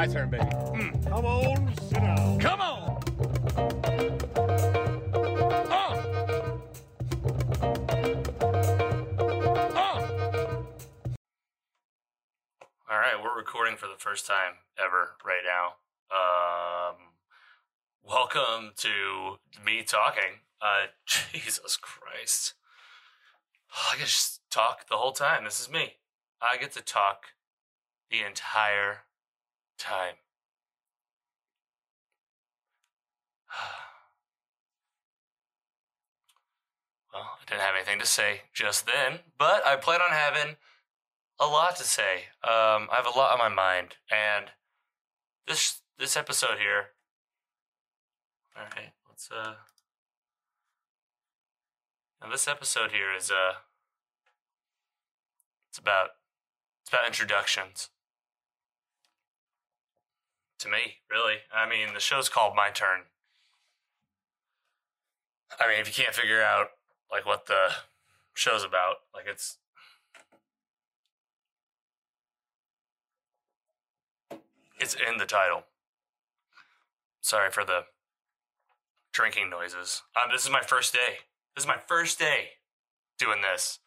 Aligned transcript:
My 0.00 0.06
turn, 0.06 0.30
baby. 0.30 0.46
Come 1.10 1.26
on, 1.26 1.76
sit 1.76 2.00
down. 2.00 2.38
Come 2.38 2.60
on. 2.62 3.02
Oh. 5.68 5.92
Oh. 9.76 10.64
All 12.90 12.98
right, 12.98 13.22
we're 13.22 13.36
recording 13.36 13.76
for 13.76 13.88
the 13.88 13.98
first 13.98 14.26
time 14.26 14.54
ever 14.82 15.16
right 15.22 15.42
now. 15.44 15.74
Um, 16.10 16.96
welcome 18.02 18.72
to 18.76 19.36
me 19.62 19.82
talking. 19.82 20.40
Uh, 20.62 20.86
Jesus 21.04 21.76
Christ. 21.76 22.54
I 23.70 23.96
get 23.98 24.06
to 24.06 24.06
just 24.06 24.40
talk 24.50 24.88
the 24.88 24.96
whole 24.96 25.12
time. 25.12 25.44
This 25.44 25.60
is 25.60 25.70
me. 25.70 25.96
I 26.40 26.56
get 26.56 26.72
to 26.72 26.80
talk 26.80 27.24
the 28.10 28.22
entire 28.26 29.00
time. 29.80 30.14
Well, 37.12 37.22
I 37.22 37.44
didn't 37.44 37.62
have 37.62 37.74
anything 37.74 37.98
to 37.98 38.06
say 38.06 38.42
just 38.54 38.86
then, 38.86 39.18
but 39.36 39.66
I 39.66 39.74
plan 39.74 40.00
on 40.00 40.12
having 40.12 40.54
a 41.40 41.46
lot 41.46 41.74
to 41.76 41.82
say. 41.82 42.26
Um, 42.44 42.86
I 42.88 43.02
have 43.02 43.06
a 43.06 43.18
lot 43.18 43.32
on 43.32 43.38
my 43.38 43.48
mind, 43.48 43.96
and 44.12 44.46
this 45.48 45.80
this 45.98 46.16
episode 46.16 46.58
here. 46.60 46.90
All 48.56 48.62
right, 48.62 48.92
let's 49.08 49.28
uh. 49.28 49.54
Now 52.22 52.30
this 52.30 52.46
episode 52.46 52.92
here 52.92 53.12
is 53.12 53.32
uh. 53.32 53.54
It's 55.70 55.78
about 55.78 56.10
it's 56.82 56.90
about 56.90 57.06
introductions. 57.06 57.90
To 60.60 60.68
me, 60.68 60.98
really. 61.10 61.36
I 61.54 61.68
mean, 61.68 61.94
the 61.94 62.00
show's 62.00 62.28
called 62.28 62.54
My 62.54 62.70
Turn. 62.70 63.00
I 65.58 65.66
mean, 65.68 65.80
if 65.80 65.88
you 65.88 66.04
can't 66.04 66.14
figure 66.14 66.42
out 66.42 66.68
like 67.10 67.24
what 67.26 67.46
the 67.46 67.70
show's 68.34 68.62
about, 68.62 68.96
like 69.14 69.24
it's 69.26 69.56
It's 74.80 74.94
in 74.94 75.18
the 75.18 75.26
title. 75.26 75.64
Sorry 77.20 77.50
for 77.50 77.64
the 77.64 77.82
drinking 79.12 79.50
noises. 79.50 80.02
Um, 80.16 80.30
this 80.32 80.42
is 80.42 80.50
my 80.50 80.62
first 80.62 80.94
day. 80.94 81.18
This 81.54 81.64
is 81.64 81.68
my 81.68 81.76
first 81.86 82.18
day 82.18 82.52
doing 83.18 83.42
this. 83.42 83.78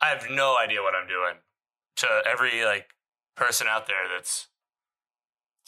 I 0.00 0.06
have 0.06 0.30
no 0.30 0.56
idea 0.56 0.82
what 0.82 0.94
I'm 0.94 1.08
doing. 1.08 1.42
To 1.96 2.22
every 2.24 2.64
like 2.64 2.90
person 3.34 3.66
out 3.68 3.88
there 3.88 4.06
that's 4.08 4.46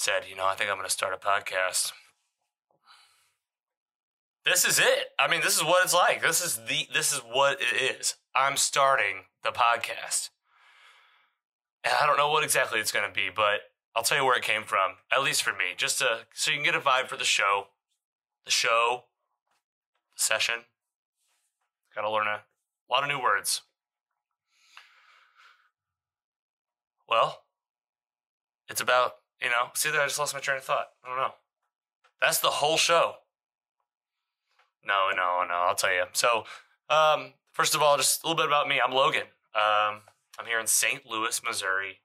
said, 0.03 0.25
you 0.29 0.35
know, 0.35 0.47
I 0.47 0.55
think 0.55 0.69
I'm 0.69 0.77
going 0.77 0.87
to 0.87 0.93
start 0.93 1.15
a 1.15 1.17
podcast. 1.17 1.93
This 4.45 4.65
is 4.65 4.81
it. 4.81 5.11
I 5.17 5.29
mean, 5.29 5.41
this 5.43 5.57
is 5.57 5.63
what 5.63 5.85
it's 5.85 5.95
like. 5.95 6.21
This 6.21 6.45
is 6.45 6.57
the 6.57 6.89
this 6.93 7.13
is 7.13 7.21
what 7.21 7.59
it 7.61 7.99
is. 8.01 8.17
I'm 8.35 8.57
starting 8.57 9.27
the 9.45 9.51
podcast. 9.51 10.31
And 11.85 11.95
I 12.01 12.07
don't 12.07 12.17
know 12.17 12.31
what 12.31 12.43
exactly 12.43 12.81
it's 12.81 12.91
going 12.91 13.09
to 13.09 13.15
be, 13.15 13.29
but 13.35 13.61
I'll 13.95 14.03
tell 14.03 14.19
you 14.19 14.25
where 14.25 14.37
it 14.37 14.43
came 14.43 14.65
from, 14.65 14.95
at 15.13 15.23
least 15.23 15.45
for 15.45 15.53
me, 15.53 15.75
just 15.77 15.99
to 16.01 16.21
so 16.35 16.51
you 16.51 16.57
can 16.57 16.65
get 16.65 16.75
a 16.75 16.81
vibe 16.81 17.07
for 17.07 17.17
the 17.17 17.25
show, 17.25 17.69
the 18.45 18.51
show, 18.51 19.05
the 20.17 20.23
session. 20.23 20.65
Got 21.95 22.03
to 22.03 22.11
learn 22.11 22.27
a 22.27 22.41
lot 22.91 23.05
of 23.05 23.09
new 23.09 23.23
words. 23.23 23.63
Well, 27.09 27.43
it's 28.69 28.81
about 28.81 29.22
you 29.43 29.51
know. 29.51 29.71
See 29.75 29.91
that 29.91 30.01
I 30.01 30.07
just 30.07 30.19
lost 30.19 30.35
my 30.35 30.41
train 30.41 30.59
of 30.59 30.65
thought. 30.65 30.89
I 31.05 31.09
don't 31.09 31.19
know. 31.19 31.35
That's 32.21 32.39
the 32.39 32.49
whole 32.49 32.77
show. 32.77 33.15
No, 34.87 35.11
no, 35.11 35.45
no. 35.47 35.55
I'll 35.55 35.75
tell 35.75 35.93
you. 35.93 36.05
So, 36.13 36.45
um, 36.89 37.35
first 37.53 37.75
of 37.75 37.83
all, 37.83 37.97
just 37.97 38.23
a 38.23 38.27
little 38.27 38.37
bit 38.37 38.47
about 38.47 38.69
me. 38.69 38.81
I'm 38.85 38.93
Logan. 38.93 39.27
Um, 39.55 40.03
I'm 40.39 40.47
here 40.47 40.61
in 40.61 40.67
St. 40.67 41.09
Louis, 41.09 41.41
Missouri 41.45 41.99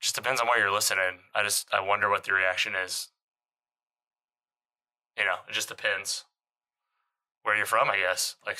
just 0.00 0.14
depends 0.14 0.40
on 0.40 0.46
where 0.46 0.58
you're 0.58 0.72
listening. 0.72 1.20
I 1.34 1.42
just 1.42 1.68
I 1.72 1.80
wonder 1.80 2.08
what 2.08 2.24
the 2.24 2.32
reaction 2.32 2.72
is. 2.74 3.08
You 5.16 5.24
know, 5.24 5.36
it 5.48 5.52
just 5.52 5.68
depends 5.68 6.24
where 7.42 7.56
you're 7.56 7.66
from, 7.66 7.90
I 7.90 7.98
guess. 7.98 8.36
Like 8.44 8.58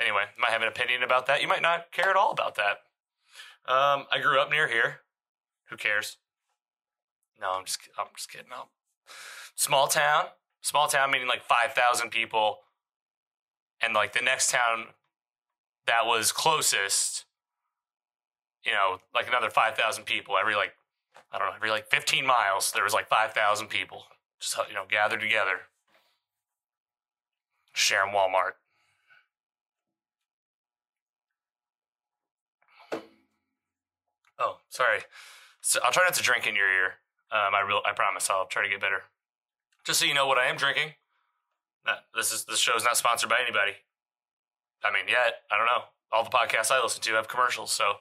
anyway, 0.00 0.24
you 0.34 0.40
might 0.40 0.50
have 0.50 0.62
an 0.62 0.68
opinion 0.68 1.02
about 1.02 1.26
that. 1.26 1.42
You 1.42 1.48
might 1.48 1.62
not 1.62 1.92
care 1.92 2.08
at 2.08 2.16
all 2.16 2.32
about 2.32 2.56
that. 2.56 2.78
Um, 3.70 4.06
I 4.10 4.18
grew 4.22 4.40
up 4.40 4.50
near 4.50 4.68
here. 4.68 5.00
Who 5.70 5.76
cares? 5.76 6.16
No, 7.40 7.52
I'm 7.52 7.64
just 7.64 7.78
I'm 7.98 8.06
just 8.16 8.30
kidding. 8.30 8.48
No. 8.50 8.64
Small 9.54 9.86
town. 9.86 10.26
Small 10.60 10.88
town 10.88 11.10
meaning 11.10 11.28
like 11.28 11.44
5,000 11.44 12.10
people. 12.10 12.58
And 13.80 13.94
like 13.94 14.12
the 14.12 14.22
next 14.22 14.50
town 14.50 14.86
that 15.86 16.04
was 16.04 16.32
closest 16.32 17.24
you 18.68 18.72
know, 18.72 18.98
like 19.14 19.28
another 19.28 19.50
5,000 19.50 20.04
people 20.04 20.36
every 20.36 20.54
like, 20.54 20.74
I 21.32 21.38
don't 21.38 21.48
know, 21.48 21.54
every 21.54 21.70
like 21.70 21.88
15 21.90 22.26
miles, 22.26 22.72
there 22.72 22.84
was 22.84 22.92
like 22.92 23.08
5,000 23.08 23.68
people 23.68 24.04
just, 24.40 24.56
you 24.68 24.74
know, 24.74 24.84
gathered 24.88 25.20
together, 25.20 25.60
sharing 27.72 28.12
Walmart. 28.12 28.52
Oh, 34.38 34.58
sorry. 34.68 35.00
So 35.68 35.80
I'll 35.84 35.92
try 35.92 36.04
not 36.04 36.14
to 36.14 36.22
drink 36.22 36.46
in 36.46 36.54
your 36.54 36.70
ear. 36.72 36.86
Um, 37.30 37.54
I 37.54 37.60
real, 37.60 37.82
I 37.84 37.92
promise 37.92 38.30
I'll 38.30 38.46
try 38.46 38.62
to 38.62 38.70
get 38.70 38.80
better. 38.80 39.02
Just 39.84 40.00
so 40.00 40.06
you 40.06 40.14
know 40.14 40.26
what 40.26 40.38
I 40.38 40.46
am 40.46 40.56
drinking. 40.56 40.94
This 42.14 42.32
is 42.32 42.44
this 42.44 42.58
show 42.58 42.74
is 42.74 42.84
not 42.84 42.96
sponsored 42.96 43.28
by 43.28 43.36
anybody. 43.42 43.72
I 44.82 44.92
mean, 44.92 45.08
yet 45.08 45.42
I 45.52 45.58
don't 45.58 45.66
know. 45.66 45.84
All 46.10 46.24
the 46.24 46.30
podcasts 46.30 46.70
I 46.70 46.82
listen 46.82 47.02
to 47.02 47.12
have 47.14 47.28
commercials, 47.28 47.70
so 47.70 47.96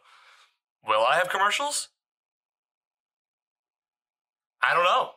Will 0.88 1.04
I 1.06 1.18
have 1.18 1.30
commercials? 1.30 1.90
I 4.62 4.74
don't 4.74 4.86
know. 4.86 5.12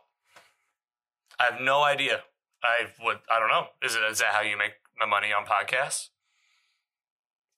I 1.38 1.44
have 1.44 1.60
no 1.60 1.82
idea. 1.82 2.20
I 2.62 2.86
would. 3.02 3.18
I 3.30 3.38
don't 3.38 3.48
know. 3.48 3.66
Is 3.82 3.94
it? 3.94 4.02
Is 4.10 4.18
that 4.18 4.34
how 4.34 4.42
you 4.42 4.58
make 4.58 4.72
my 4.98 5.06
money 5.06 5.28
on 5.32 5.46
podcasts? 5.46 6.08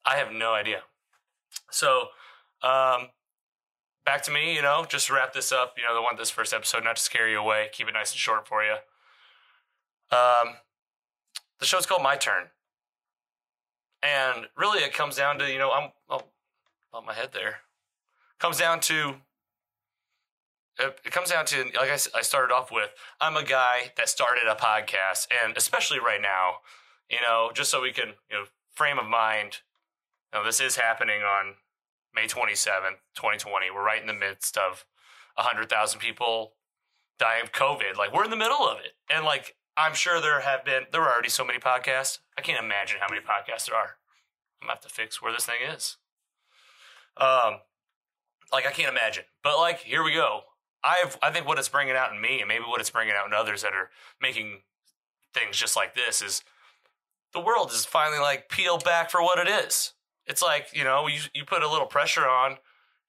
I 0.05 0.17
have 0.17 0.33
no 0.33 0.53
idea. 0.53 0.83
So, 1.71 2.09
um, 2.63 3.09
back 4.05 4.23
to 4.25 4.31
me. 4.31 4.55
You 4.55 4.63
know, 4.63 4.85
just 4.89 5.11
wrap 5.11 5.33
this 5.33 5.53
up. 5.53 5.75
You 5.77 5.85
know, 5.85 5.95
the 5.95 6.03
want 6.03 6.19
this 6.19 6.31
first 6.31 6.53
episode, 6.53 6.85
not 6.85 6.97
to 6.97 7.03
scare 7.03 7.29
you 7.29 7.39
away. 7.39 7.69
Keep 7.73 7.89
it 7.89 7.93
nice 7.95 8.13
and 8.13 8.19
short 8.19 8.47
for 8.47 8.63
you. 8.63 8.75
Um, 10.11 10.57
the 11.59 11.67
show's 11.67 11.87
called 11.87 12.03
My 12.03 12.17
Turn, 12.17 12.45
and 14.03 14.49
really, 14.57 14.83
it 14.83 14.93
comes 14.93 15.17
down 15.17 15.39
to 15.39 15.51
you 15.51 15.59
know, 15.59 15.71
I'm. 15.73 15.91
Oh, 16.09 16.23
on 16.93 17.07
my 17.07 17.15
head 17.15 17.31
there 17.33 17.57
comes 18.39 18.59
down 18.59 18.81
to 18.81 19.15
it 20.79 21.13
comes 21.13 21.31
down 21.31 21.45
to 21.47 21.65
like 21.79 21.91
I, 21.91 22.19
I 22.19 22.23
started 22.23 22.53
off 22.53 22.71
with 22.71 22.91
i'm 23.21 23.37
a 23.37 23.45
guy 23.45 23.93
that 23.97 24.09
started 24.09 24.45
a 24.49 24.55
podcast 24.55 25.29
and 25.45 25.57
especially 25.57 25.99
right 25.99 26.21
now 26.21 26.57
you 27.09 27.19
know 27.27 27.51
just 27.55 27.71
so 27.71 27.81
we 27.81 27.93
can 27.93 28.09
you 28.31 28.37
know 28.37 28.45
frame 28.73 28.99
of 28.99 29.07
mind 29.07 29.59
you 30.33 30.39
know 30.39 30.45
this 30.45 30.61
is 30.61 30.77
happening 30.77 31.23
on 31.23 31.55
may 32.15 32.27
27th 32.27 32.99
2020 33.15 33.71
we're 33.71 33.85
right 33.85 34.01
in 34.01 34.07
the 34.07 34.13
midst 34.13 34.57
of 34.57 34.85
100000 35.37 35.99
people 35.99 36.53
dying 37.19 37.43
of 37.43 37.53
covid 37.53 37.97
like 37.97 38.13
we're 38.13 38.25
in 38.25 38.31
the 38.31 38.37
middle 38.37 38.67
of 38.69 38.79
it 38.79 38.93
and 39.13 39.25
like 39.25 39.57
i'm 39.77 39.95
sure 39.95 40.21
there 40.21 40.41
have 40.41 40.65
been 40.65 40.85
there 40.93 41.03
are 41.03 41.13
already 41.13 41.29
so 41.29 41.45
many 41.45 41.59
podcasts 41.59 42.19
i 42.39 42.41
can't 42.41 42.63
imagine 42.63 42.99
how 43.01 43.07
many 43.09 43.21
podcasts 43.21 43.67
there 43.67 43.77
are 43.77 43.97
i'm 44.61 44.67
gonna 44.67 44.73
have 44.73 44.81
to 44.81 44.89
fix 44.89 45.23
where 45.23 45.33
this 45.33 45.47
thing 45.47 45.57
is 45.75 45.97
um 47.17 47.61
like 48.53 48.67
I 48.67 48.71
can't 48.71 48.91
imagine. 48.91 49.25
But 49.43 49.57
like 49.59 49.81
here 49.81 50.03
we 50.03 50.13
go. 50.13 50.43
I've 50.85 51.19
I 51.23 51.31
think 51.31 51.47
what 51.47 51.59
it's 51.59 51.69
bringing 51.69 51.97
out 51.97 52.13
in 52.13 52.21
me, 52.21 52.41
and 52.41 52.49
maybe 52.49 52.65
what 52.65 52.81
it's 52.81 52.91
bringing 52.91 53.15
out 53.17 53.27
in 53.27 53.33
others 53.33 53.63
that 53.63 53.73
are 53.73 53.91
making 54.21 54.61
things 55.35 55.57
just 55.57 55.77
like 55.77 55.95
this 55.95 56.21
is 56.21 56.45
the 57.33 57.41
world 57.41 57.71
is 57.71 57.87
finally 57.87 58.21
like 58.21 58.51
peeled 58.51 58.85
back 58.85 59.11
for 59.11 59.23
what 59.23 59.39
it 59.39 59.51
is. 59.51 59.95
It's 60.27 60.43
like 60.43 60.69
you 60.73 60.85
know 60.85 61.07
you 61.07 61.21
you 61.35 61.45
put 61.45 61.63
a 61.63 61.71
little 61.71 61.87
pressure 61.87 62.27
on, 62.27 62.57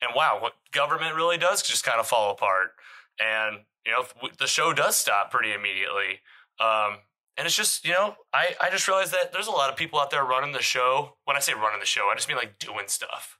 and 0.01 0.11
wow, 0.15 0.37
what 0.39 0.53
government 0.71 1.15
really 1.15 1.37
does 1.37 1.61
just 1.61 1.83
kind 1.83 1.99
of 1.99 2.07
fall 2.07 2.31
apart, 2.31 2.71
and 3.19 3.59
you 3.85 3.91
know 3.91 4.05
the 4.39 4.47
show 4.47 4.73
does 4.73 4.95
stop 4.95 5.31
pretty 5.31 5.53
immediately. 5.53 6.21
Um, 6.59 6.97
and 7.37 7.45
it's 7.45 7.55
just 7.55 7.85
you 7.85 7.91
know 7.91 8.15
I 8.33 8.55
I 8.61 8.69
just 8.69 8.87
realized 8.87 9.13
that 9.13 9.33
there's 9.33 9.47
a 9.47 9.51
lot 9.51 9.69
of 9.69 9.75
people 9.75 9.99
out 9.99 10.11
there 10.11 10.23
running 10.23 10.53
the 10.53 10.61
show. 10.61 11.17
When 11.25 11.37
I 11.37 11.39
say 11.39 11.53
running 11.53 11.79
the 11.79 11.85
show, 11.85 12.09
I 12.11 12.15
just 12.15 12.27
mean 12.27 12.37
like 12.37 12.59
doing 12.59 12.87
stuff 12.87 13.37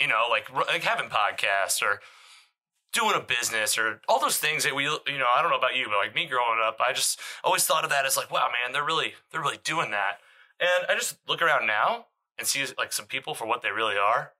you 0.00 0.08
know, 0.08 0.22
like 0.30 0.50
like 0.52 0.82
having 0.82 1.10
podcasts 1.10 1.82
or 1.82 2.00
doing 2.92 3.14
a 3.14 3.20
business 3.20 3.78
or 3.78 4.00
all 4.08 4.18
those 4.18 4.38
things 4.38 4.64
that 4.64 4.74
we 4.74 4.82
you 4.82 5.18
know 5.18 5.26
i 5.32 5.40
don't 5.40 5.52
know 5.52 5.56
about 5.56 5.76
you 5.76 5.84
but 5.86 5.96
like 5.96 6.12
me 6.12 6.26
growing 6.26 6.58
up 6.60 6.76
i 6.84 6.92
just 6.92 7.20
always 7.44 7.64
thought 7.64 7.84
of 7.84 7.90
that 7.90 8.04
as 8.04 8.16
like 8.16 8.32
wow 8.32 8.48
man 8.48 8.72
they're 8.72 8.84
really 8.84 9.12
they're 9.30 9.40
really 9.40 9.60
doing 9.62 9.92
that 9.92 10.18
and 10.58 10.86
i 10.88 10.94
just 10.94 11.16
look 11.28 11.40
around 11.40 11.68
now 11.68 12.06
and 12.40 12.48
see 12.48 12.64
like 12.76 12.92
some 12.92 13.06
people 13.06 13.34
for 13.34 13.46
what 13.46 13.62
they 13.62 13.70
really 13.70 13.96
are 13.96 14.32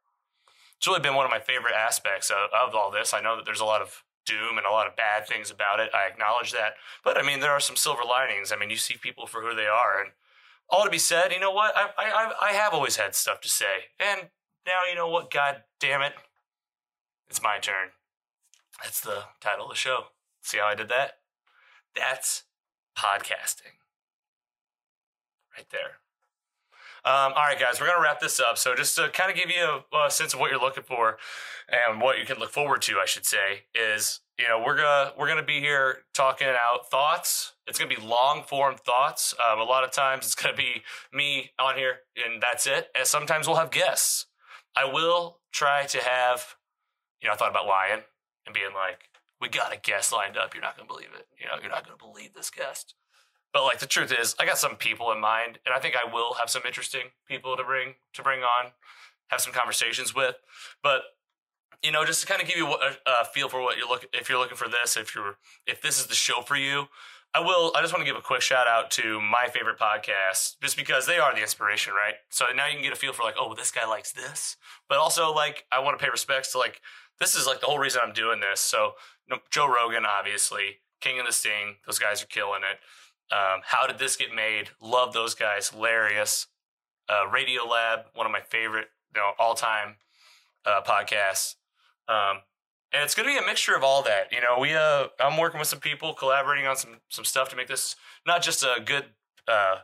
it's 0.77 0.89
really 0.89 1.01
been 1.01 1.15
one 1.15 1.27
of 1.27 1.31
my 1.31 1.39
favorite 1.39 1.75
aspects 1.75 2.31
of, 2.31 2.51
of 2.53 2.75
all 2.75 2.91
this 2.91 3.15
i 3.15 3.21
know 3.21 3.37
that 3.37 3.45
there's 3.45 3.61
a 3.61 3.65
lot 3.65 3.81
of 3.81 4.03
doom 4.31 4.59
and 4.59 4.67
a 4.67 4.71
lot 4.71 4.87
of 4.87 4.97
bad 4.97 5.27
things 5.27 5.51
about 5.51 5.81
it. 5.81 5.91
I 5.95 6.07
acknowledge 6.07 6.53
that. 6.53 6.75
But 7.05 7.19
I 7.19 7.23
mean, 7.23 7.41
there 7.41 7.51
are 7.51 7.61
some 7.61 7.77
silver 7.77 8.03
linings. 8.09 8.53
I 8.53 8.57
mean, 8.57 8.71
you 8.71 8.77
see 8.77 8.97
people 8.97 9.27
for 9.27 9.43
who 9.43 9.55
they 9.55 9.67
are. 9.67 10.01
And 10.01 10.13
all 10.69 10.85
to 10.85 10.91
be 10.91 10.99
said, 10.99 11.33
you 11.33 11.41
know 11.41 11.51
what? 11.51 11.75
I, 11.77 11.89
I, 11.99 12.33
I 12.41 12.53
have 12.53 12.73
always 12.73 12.97
had 12.97 13.15
stuff 13.15 13.41
to 13.41 13.49
say. 13.49 13.91
And 13.99 14.29
now, 14.67 14.83
you 14.89 14.95
know 14.95 15.09
what? 15.09 15.31
God 15.31 15.63
damn 15.81 16.03
it. 16.03 16.13
It's 17.29 17.43
my 17.43 17.59
turn. 17.59 17.89
That's 18.83 19.01
the 19.01 19.25
title 19.41 19.67
of 19.67 19.71
the 19.71 19.77
show. 19.77 20.05
See 20.43 20.59
how 20.59 20.67
I 20.67 20.75
did 20.75 20.89
that? 20.89 21.19
That's 21.95 22.45
podcasting. 22.97 23.79
Right 25.57 25.67
there. 25.71 25.99
Um, 27.03 27.33
all 27.35 27.45
right, 27.45 27.59
guys, 27.59 27.81
we're 27.81 27.87
going 27.87 27.99
to 27.99 28.03
wrap 28.03 28.21
this 28.21 28.39
up. 28.41 28.59
So, 28.59 28.75
just 28.75 28.95
to 28.97 29.09
kind 29.09 29.31
of 29.31 29.37
give 29.37 29.49
you 29.51 29.81
a, 29.93 30.07
a, 30.07 30.11
sense 30.11 30.35
of 30.35 30.41
what 30.41 30.51
you're 30.51 30.61
looking 30.61 30.83
for 30.83 31.17
and 31.69 32.01
what 32.01 32.19
you 32.19 32.27
can 32.27 32.39
look 32.39 32.51
forward 32.51 32.83
to, 32.83 32.99
I 32.99 33.07
should 33.07 33.25
say, 33.25 33.65
is 33.75 34.21
you 34.39 34.49
know 34.49 34.63
we're 34.65 34.77
gonna 34.77 35.13
we're 35.19 35.29
gonna 35.29 35.43
be 35.43 35.61
here 35.61 35.99
talking 36.15 36.49
out 36.49 36.91
thoughts. 36.91 37.53
It's 37.67 37.79
gonna 37.79 37.95
be 37.95 38.01
long 38.01 38.43
form 38.43 38.77
thoughts. 38.77 39.35
Um, 39.35 39.61
a 39.61 39.65
lot 39.65 39.85
of 39.85 39.93
times 39.93 40.27
it's 40.27 40.35
gonna 40.35 40.57
be 40.57 40.83
me 41.13 41.53
on 41.59 41.77
here, 41.77 42.01
and 42.17 42.43
that's 42.43 42.67
it. 42.67 42.89
And 42.95 43.07
sometimes 43.07 43.47
we'll 43.47 43.57
have 43.57 43.71
guests. 43.71 44.27
I 44.77 44.85
will 44.85 45.39
try 45.53 45.87
to 45.87 45.99
have, 45.99 46.57
you 47.23 47.29
know, 47.29 47.35
I 47.35 47.37
thought 47.37 47.51
about 47.51 47.67
lying 47.67 48.03
and 48.47 48.55
being 48.55 48.75
like, 48.75 49.09
we 49.41 49.49
got 49.49 49.75
a 49.75 49.79
guest 49.79 50.13
lined 50.13 50.37
up. 50.37 50.55
You're 50.55 50.63
not 50.63 50.77
gonna 50.77 50.87
believe 50.87 51.11
it. 51.19 51.27
You 51.39 51.47
know, 51.47 51.55
you're 51.61 51.71
not 51.71 51.85
gonna 51.85 51.97
believe 51.97 52.35
this 52.35 52.51
guest. 52.51 52.95
But 53.53 53.65
like 53.65 53.81
the 53.81 53.87
truth 53.87 54.13
is, 54.17 54.35
I 54.39 54.47
got 54.47 54.59
some 54.59 54.77
people 54.77 55.11
in 55.13 55.21
mind, 55.21 55.59
and 55.67 55.75
I 55.75 55.79
think 55.79 55.97
I 55.97 56.11
will 56.11 56.35
have 56.35 56.51
some 56.51 56.63
interesting 56.67 57.07
people 57.27 57.57
to 57.57 57.65
bring 57.65 57.95
to 58.15 58.23
bring 58.23 58.41
on, 58.41 58.73
have 59.29 59.41
some 59.41 59.53
conversations 59.53 60.15
with. 60.15 60.37
But 60.83 61.03
you 61.83 61.91
know, 61.91 62.05
just 62.05 62.21
to 62.21 62.27
kind 62.27 62.43
of 62.43 62.49
give 62.49 62.57
you 62.57 62.67
a, 62.67 62.97
a 63.07 63.25
feel 63.25 63.49
for 63.49 63.63
what 63.63 63.77
you're 63.77 63.89
looking, 63.89 64.11
if 64.13 64.29
you're 64.29 64.39
looking 64.39 64.57
for 64.57 64.69
this, 64.69 64.97
if 64.97 65.15
you're 65.15 65.37
if 65.67 65.83
this 65.83 65.99
is 65.99 66.07
the 66.07 66.15
show 66.15 66.43
for 66.43 66.57
you, 66.57 66.89
I 67.33 67.41
will. 67.41 67.73
I 67.77 67.81
just 67.81 67.93
want 67.93 68.05
to 68.05 68.11
give 68.11 68.19
a 68.19 68.23
quick 68.25 68.43
shout 68.43 68.67
out 68.67 68.91
to 68.93 69.21
my 69.21 69.49
favorite 69.53 69.79
podcast, 69.79 70.57
just 70.61 70.77
because 70.77 71.07
they 71.07 71.19
are 71.19 71.35
the 71.35 71.41
inspiration, 71.41 71.95
right? 71.95 72.15
So 72.29 72.47
now 72.55 72.67
you 72.67 72.75
can 72.75 72.83
get 72.83 72.93
a 72.93 72.97
feel 72.97 73.13
for 73.13 73.23
like, 73.23 73.37
oh, 73.39 73.55
this 73.55 73.71
guy 73.71 73.87
likes 73.87 74.13
this, 74.13 74.57
but 74.89 74.99
also 74.99 75.33
like 75.33 75.65
I 75.73 75.79
want 75.79 75.99
to 75.99 76.05
pay 76.05 76.11
respects 76.11 76.53
to 76.53 76.59
like 76.59 76.81
this 77.21 77.35
is 77.35 77.47
like 77.47 77.61
the 77.61 77.67
whole 77.67 77.79
reason 77.79 78.01
I'm 78.05 78.13
doing 78.13 78.41
this. 78.41 78.61
So 78.61 78.93
you 79.29 79.37
know, 79.37 79.43
Joe 79.51 79.67
Rogan, 79.67 80.05
obviously, 80.05 80.81
King 81.01 81.21
of 81.21 81.27
the 81.27 81.33
Sting, 81.33 81.77
those 81.87 81.99
guys 81.99 82.23
are 82.23 82.27
killing 82.27 82.63
it. 82.71 82.79
Um, 83.33 83.61
How 83.65 83.87
did 83.87 83.99
this 83.99 84.17
get 84.17 84.35
made? 84.35 84.71
Love 84.81 85.13
those 85.13 85.35
guys, 85.35 85.71
hilarious. 85.71 86.47
Uh, 87.09 87.27
Radio 87.29 87.65
Lab, 87.65 88.01
one 88.15 88.27
of 88.27 88.33
my 88.33 88.41
favorite, 88.41 88.89
you 89.15 89.21
know, 89.21 89.33
all 89.39 89.55
time 89.55 89.97
uh, 90.65 90.81
podcasts. 90.83 91.57
Um, 92.09 92.39
and 92.93 93.05
it's 93.05 93.15
going 93.15 93.29
to 93.29 93.33
be 93.33 93.39
a 93.39 93.47
mixture 93.47 93.77
of 93.77 93.83
all 93.85 94.03
that. 94.03 94.33
You 94.33 94.41
know, 94.41 94.59
we 94.61 94.75
uh, 94.75 95.07
I'm 95.21 95.39
working 95.39 95.59
with 95.59 95.69
some 95.69 95.81
people, 95.81 96.13
collaborating 96.15 96.67
on 96.67 96.77
some 96.77 97.01
some 97.09 97.25
stuff 97.25 97.49
to 97.51 97.57
make 97.57 97.69
this 97.69 97.97
not 98.27 98.43
just 98.43 98.63
a 98.65 98.81
good 98.85 99.05
uh, 99.47 99.77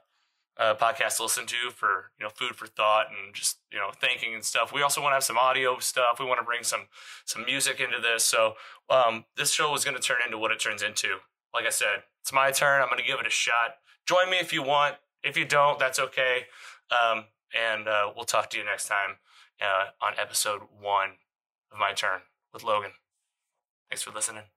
uh, 0.58 0.74
podcast 0.74 1.16
to 1.18 1.22
listen 1.24 1.46
to 1.46 1.70
for 1.70 2.10
you 2.18 2.24
know 2.24 2.30
food 2.30 2.56
for 2.56 2.66
thought 2.66 3.06
and 3.08 3.34
just 3.34 3.58
you 3.72 3.78
know 3.78 3.90
thinking 4.00 4.34
and 4.34 4.44
stuff. 4.44 4.72
We 4.72 4.82
also 4.82 5.00
want 5.00 5.12
to 5.12 5.16
have 5.16 5.24
some 5.24 5.38
audio 5.38 5.78
stuff. 5.78 6.18
We 6.18 6.26
want 6.26 6.40
to 6.40 6.44
bring 6.44 6.64
some 6.64 6.88
some 7.24 7.44
music 7.44 7.80
into 7.80 8.00
this. 8.00 8.24
So 8.24 8.54
um, 8.90 9.24
this 9.36 9.52
show 9.52 9.74
is 9.74 9.84
going 9.84 9.96
to 9.96 10.02
turn 10.02 10.18
into 10.24 10.38
what 10.38 10.50
it 10.50 10.58
turns 10.58 10.82
into. 10.82 11.18
Like 11.56 11.64
I 11.64 11.70
said, 11.70 12.02
it's 12.20 12.34
my 12.34 12.50
turn. 12.50 12.82
I'm 12.82 12.88
going 12.88 13.00
to 13.00 13.06
give 13.06 13.18
it 13.18 13.26
a 13.26 13.30
shot. 13.30 13.76
Join 14.06 14.28
me 14.28 14.36
if 14.36 14.52
you 14.52 14.62
want. 14.62 14.96
If 15.22 15.38
you 15.38 15.46
don't, 15.46 15.78
that's 15.78 15.98
okay. 15.98 16.44
Um, 16.90 17.24
and 17.58 17.88
uh, 17.88 18.12
we'll 18.14 18.26
talk 18.26 18.50
to 18.50 18.58
you 18.58 18.64
next 18.64 18.88
time 18.88 19.16
uh, 19.62 20.04
on 20.04 20.12
episode 20.18 20.60
one 20.78 21.12
of 21.72 21.78
my 21.78 21.94
turn 21.94 22.20
with 22.52 22.62
Logan. 22.62 22.90
Thanks 23.88 24.02
for 24.02 24.10
listening. 24.10 24.55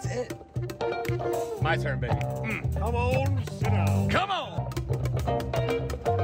That's 0.00 0.14
it. 0.14 1.60
My 1.60 1.76
turn, 1.76 1.98
baby. 1.98 2.14
Mm. 2.14 2.78
Come 2.78 2.94
on, 2.94 3.44
sit 3.58 3.70
down. 3.70 4.08
Come 4.08 4.30
on. 4.30 6.17